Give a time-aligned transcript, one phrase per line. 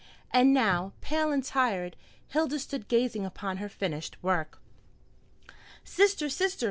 [0.31, 1.95] And now, pale and tired,
[2.29, 4.57] Hilda stood gazing upon her finished work.
[5.83, 6.59] "Sister, sister!"